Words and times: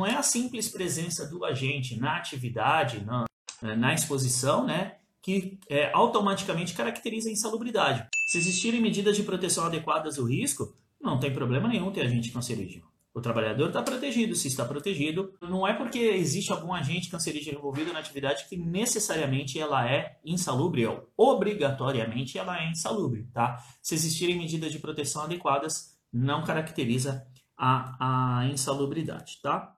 não 0.00 0.06
é 0.06 0.16
a 0.16 0.22
simples 0.22 0.70
presença 0.70 1.26
do 1.26 1.44
agente 1.44 2.00
na 2.00 2.16
atividade, 2.16 3.04
na, 3.04 3.26
eh, 3.62 3.76
na 3.76 3.92
exposição, 3.92 4.64
né, 4.64 4.96
que 5.20 5.58
é, 5.68 5.92
automaticamente 5.92 6.72
caracteriza 6.72 7.28
a 7.28 7.32
insalubridade. 7.32 8.08
Se 8.26 8.38
existirem 8.38 8.80
medidas 8.80 9.14
de 9.14 9.22
proteção 9.22 9.66
adequadas 9.66 10.18
ao 10.18 10.24
risco, 10.24 10.74
não 10.98 11.20
tem 11.20 11.30
problema 11.30 11.68
nenhum 11.68 11.92
ter 11.92 12.00
agente 12.00 12.32
cancerígeno. 12.32 12.88
O 13.12 13.20
trabalhador 13.20 13.68
está 13.68 13.82
protegido. 13.82 14.34
Se 14.34 14.48
está 14.48 14.64
protegido, 14.64 15.34
não 15.42 15.68
é 15.68 15.74
porque 15.74 15.98
existe 15.98 16.50
algum 16.50 16.72
agente 16.72 17.10
cancerígeno 17.10 17.58
envolvido 17.58 17.92
na 17.92 17.98
atividade 17.98 18.46
que 18.48 18.56
necessariamente 18.56 19.58
ela 19.58 19.86
é 19.86 20.18
insalubre 20.24 20.86
ou 20.86 21.06
obrigatoriamente 21.18 22.38
ela 22.38 22.58
é 22.58 22.70
insalubre, 22.70 23.24
tá? 23.34 23.62
Se 23.82 23.94
existirem 23.94 24.38
medidas 24.38 24.72
de 24.72 24.78
proteção 24.78 25.24
adequadas, 25.24 25.98
não 26.10 26.42
caracteriza 26.42 27.26
a, 27.58 28.38
a 28.40 28.46
insalubridade, 28.46 29.40
tá? 29.42 29.76